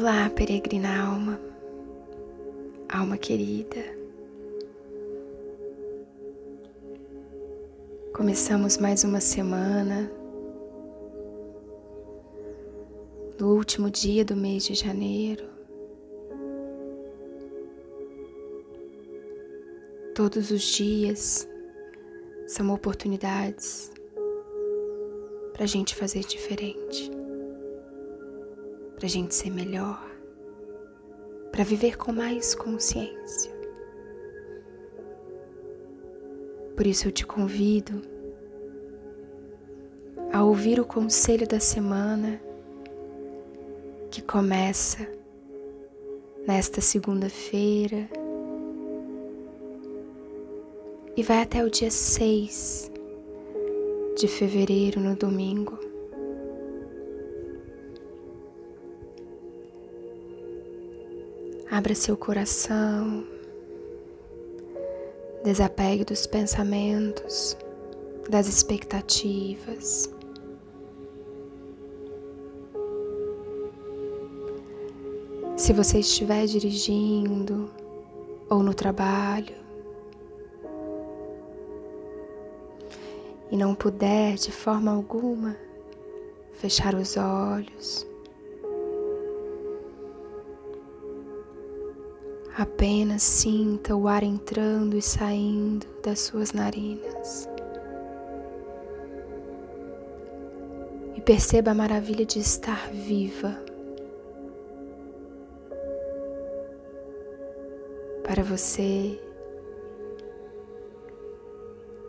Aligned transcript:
Olá, 0.00 0.30
peregrina 0.30 0.96
alma, 0.96 1.40
alma 2.88 3.18
querida. 3.18 3.82
Começamos 8.14 8.76
mais 8.78 9.02
uma 9.02 9.18
semana, 9.18 10.08
no 13.40 13.56
último 13.56 13.90
dia 13.90 14.24
do 14.24 14.36
mês 14.36 14.66
de 14.66 14.74
janeiro. 14.74 15.44
Todos 20.14 20.52
os 20.52 20.62
dias 20.62 21.48
são 22.46 22.72
oportunidades 22.72 23.90
para 25.52 25.64
a 25.64 25.66
gente 25.66 25.96
fazer 25.96 26.20
diferente 26.20 27.17
para 28.98 29.06
a 29.06 29.08
gente 29.08 29.32
ser 29.32 29.50
melhor, 29.50 30.04
para 31.52 31.62
viver 31.62 31.96
com 31.96 32.10
mais 32.10 32.52
consciência. 32.52 33.56
Por 36.76 36.84
isso 36.84 37.06
eu 37.06 37.12
te 37.12 37.24
convido 37.24 38.02
a 40.32 40.42
ouvir 40.42 40.80
o 40.80 40.84
conselho 40.84 41.46
da 41.46 41.60
semana 41.60 42.40
que 44.10 44.20
começa 44.20 45.06
nesta 46.44 46.80
segunda-feira 46.80 48.08
e 51.16 51.22
vai 51.22 51.42
até 51.42 51.64
o 51.64 51.70
dia 51.70 51.90
6 51.90 52.90
de 54.16 54.26
fevereiro, 54.26 55.00
no 55.00 55.14
domingo. 55.14 55.87
Abra 61.70 61.94
seu 61.94 62.16
coração, 62.16 63.26
desapegue 65.44 66.02
dos 66.02 66.26
pensamentos, 66.26 67.58
das 68.30 68.48
expectativas. 68.48 70.10
Se 75.58 75.74
você 75.74 75.98
estiver 75.98 76.46
dirigindo 76.46 77.70
ou 78.48 78.62
no 78.62 78.72
trabalho 78.72 79.54
e 83.50 83.56
não 83.58 83.74
puder 83.74 84.36
de 84.36 84.50
forma 84.50 84.90
alguma 84.90 85.54
fechar 86.54 86.94
os 86.94 87.18
olhos, 87.18 88.06
Apenas 92.58 93.22
sinta 93.22 93.94
o 93.94 94.08
ar 94.08 94.24
entrando 94.24 94.96
e 94.96 95.00
saindo 95.00 95.86
das 96.02 96.18
suas 96.18 96.50
narinas. 96.50 97.48
E 101.14 101.20
perceba 101.20 101.70
a 101.70 101.74
maravilha 101.74 102.26
de 102.26 102.40
estar 102.40 102.90
viva. 102.90 103.56
Para 108.24 108.42
você 108.42 109.20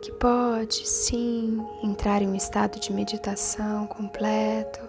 que 0.02 0.10
pode 0.10 0.84
sim 0.84 1.64
entrar 1.80 2.22
em 2.22 2.28
um 2.28 2.34
estado 2.34 2.80
de 2.80 2.92
meditação 2.92 3.86
completo. 3.86 4.80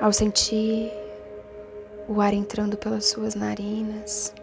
Ao 0.00 0.12
sentir 0.12 0.92
o 2.08 2.20
ar 2.20 2.34
entrando 2.34 2.76
pelas 2.76 3.06
suas 3.06 3.34
narinas, 3.34 4.34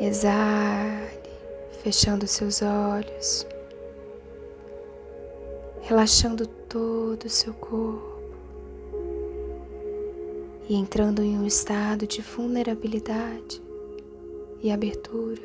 exale, 0.00 1.20
fechando 1.82 2.26
seus 2.26 2.62
olhos, 2.62 3.46
relaxando 5.82 6.46
todo 6.46 7.24
o 7.24 7.30
seu 7.30 7.52
corpo 7.54 8.22
e 10.68 10.74
entrando 10.76 11.22
em 11.22 11.36
um 11.36 11.46
estado 11.46 12.06
de 12.06 12.22
vulnerabilidade 12.22 13.62
e 14.62 14.70
abertura, 14.70 15.42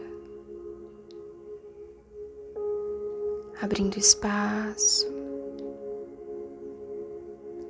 abrindo 3.62 3.98
espaço 3.98 5.21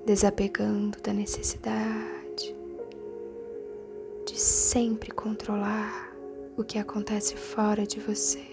desapegando 0.06 1.00
da 1.02 1.14
necessidade 1.14 2.56
de 4.26 4.40
sempre 4.40 5.12
controlar 5.12 6.12
o 6.58 6.64
que 6.64 6.80
acontece 6.80 7.36
fora 7.36 7.86
de 7.86 8.00
você. 8.00 8.44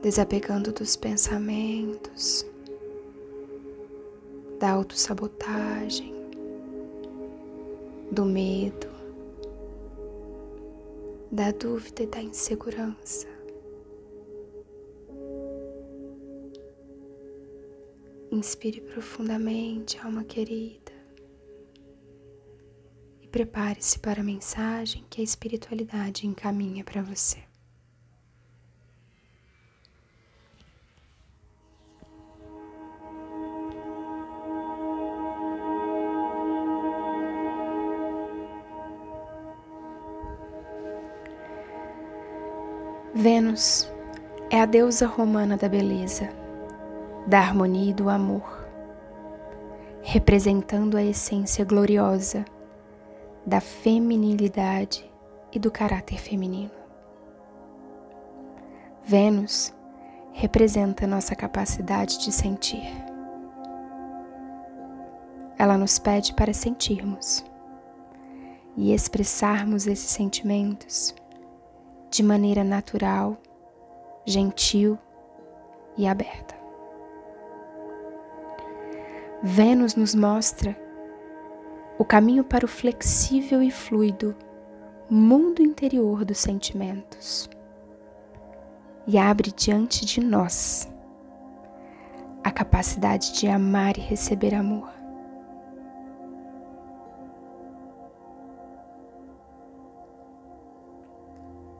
Desapegando 0.00 0.72
dos 0.72 0.96
pensamentos, 0.96 2.46
da 4.58 4.70
autossabotagem, 4.70 6.14
do 8.10 8.24
medo, 8.24 8.88
da 11.30 11.50
dúvida 11.50 12.04
e 12.04 12.06
da 12.06 12.22
insegurança. 12.22 13.35
Inspire 18.36 18.82
profundamente, 18.82 19.98
alma 19.98 20.22
querida, 20.22 20.92
e 23.22 23.26
prepare-se 23.26 23.98
para 23.98 24.20
a 24.20 24.24
mensagem 24.24 25.06
que 25.08 25.22
a 25.22 25.24
espiritualidade 25.24 26.26
encaminha 26.26 26.84
para 26.84 27.00
você. 27.00 27.42
Vênus 43.14 43.90
é 44.50 44.60
a 44.60 44.66
deusa 44.66 45.06
romana 45.06 45.56
da 45.56 45.70
beleza 45.70 46.45
da 47.26 47.40
harmonia 47.40 47.90
e 47.90 47.94
do 47.94 48.08
amor, 48.08 48.66
representando 50.02 50.96
a 50.96 51.02
essência 51.02 51.64
gloriosa 51.64 52.44
da 53.44 53.60
feminilidade 53.60 55.10
e 55.52 55.58
do 55.58 55.70
caráter 55.70 56.18
feminino. 56.18 56.70
Vênus 59.04 59.74
representa 60.32 61.06
nossa 61.06 61.34
capacidade 61.34 62.18
de 62.18 62.30
sentir. 62.30 62.86
Ela 65.58 65.78
nos 65.78 65.98
pede 65.98 66.34
para 66.34 66.52
sentirmos 66.52 67.44
e 68.76 68.92
expressarmos 68.92 69.86
esses 69.86 70.10
sentimentos 70.10 71.14
de 72.10 72.22
maneira 72.22 72.62
natural, 72.62 73.36
gentil 74.26 74.98
e 75.96 76.06
aberta. 76.06 76.55
Vênus 79.48 79.94
nos 79.94 80.12
mostra 80.12 80.76
o 81.96 82.04
caminho 82.04 82.42
para 82.42 82.64
o 82.64 82.68
flexível 82.68 83.62
e 83.62 83.70
fluido 83.70 84.34
mundo 85.08 85.62
interior 85.62 86.24
dos 86.24 86.38
sentimentos 86.38 87.48
e 89.06 89.16
abre 89.16 89.52
diante 89.52 90.04
de 90.04 90.20
nós 90.20 90.92
a 92.42 92.50
capacidade 92.50 93.34
de 93.34 93.46
amar 93.46 93.96
e 93.96 94.00
receber 94.00 94.52
amor. 94.52 94.90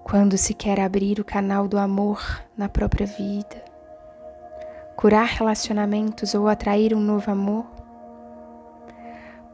Quando 0.05 0.39
se 0.39 0.55
quer 0.55 0.79
abrir 0.79 1.19
o 1.19 1.25
canal 1.25 1.67
do 1.67 1.79
amor 1.79 2.23
na 2.57 2.69
própria 2.69 3.09
vida, 3.09 3.76
curar 4.97 5.27
relacionamentos 5.27 6.35
ou 6.35 6.49
atrair 6.49 6.95
um 6.95 7.01
novo 7.01 7.31
amor, 7.31 7.67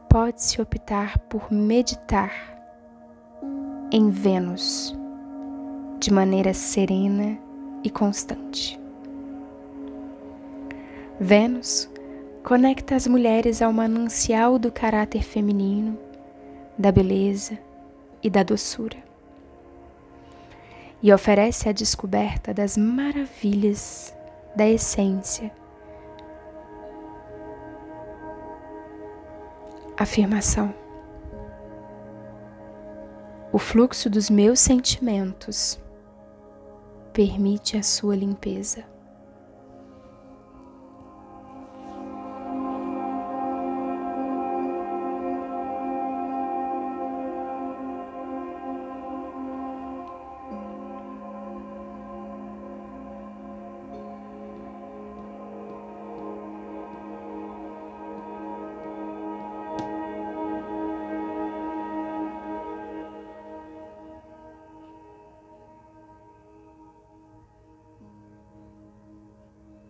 pode-se 0.09 0.61
optar 0.61 1.19
por 1.19 1.51
meditar 1.51 2.31
em 3.91 4.09
Vênus 4.09 4.97
de 5.99 6.11
maneira 6.11 6.53
serena 6.53 7.37
e 7.83 7.89
constante. 7.89 8.79
Vênus 11.19 11.89
conecta 12.43 12.95
as 12.95 13.05
mulheres 13.07 13.61
ao 13.61 13.71
manancial 13.71 14.57
do 14.57 14.71
caráter 14.71 15.23
feminino, 15.23 15.97
da 16.77 16.91
beleza 16.91 17.57
e 18.21 18.29
da 18.29 18.43
doçura. 18.43 18.97
e 21.03 21.11
oferece 21.11 21.67
a 21.67 21.73
descoberta 21.73 22.53
das 22.53 22.77
maravilhas 22.77 24.15
da 24.55 24.67
essência. 24.67 25.51
Afirmação: 29.97 30.73
O 33.51 33.57
fluxo 33.57 34.09
dos 34.09 34.29
meus 34.29 34.59
sentimentos 34.59 35.79
permite 37.13 37.77
a 37.77 37.83
sua 37.83 38.15
limpeza. 38.15 38.92